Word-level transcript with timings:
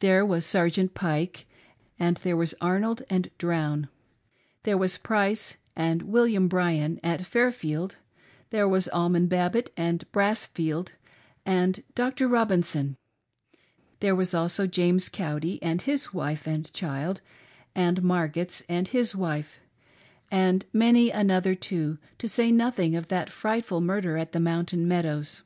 There 0.00 0.26
was 0.26 0.44
Sergeant 0.44 0.92
Pike, 0.92 1.46
and 1.98 2.18
there 2.18 2.36
was 2.36 2.54
Arnold 2.60 3.00
and 3.08 3.30
DrownJ 3.38 3.88
There 4.64 4.76
was 4.76 4.98
Price 4.98 5.56
and 5.74 6.02
William 6.02 6.48
Bryan 6.48 7.00
at 7.02 7.24
Fairfield; 7.24 7.96
there 8.50 8.68
was 8.68 8.90
Almon 8.90 9.26
Babbitt, 9.26 9.70
and 9.74 10.04
Brassfield, 10.12 10.90
and 11.46 11.82
Dr. 11.94 12.28
Robinson; 12.28 12.98
there 14.00 14.14
was 14.14 14.34
also 14.34 14.66
James 14.66 15.08
Cowdy 15.08 15.58
and 15.62 15.80
his 15.80 16.12
wife 16.12 16.46
and 16.46 16.70
child, 16.74 17.22
and 17.74 18.02
Margetts 18.02 18.62
and 18.68 18.88
his 18.88 19.16
wife; 19.16 19.60
and 20.30 20.66
many 20.74 21.08
another, 21.10 21.54
too,— 21.54 21.96
to 22.18 22.28
say 22.28 22.52
nothing 22.52 22.94
of 22.94 23.08
that 23.08 23.30
frightful 23.30 23.80
murder 23.80 24.18
at 24.18 24.32
the 24.32 24.40
Mountain 24.40 24.86
Meadows. 24.86 25.42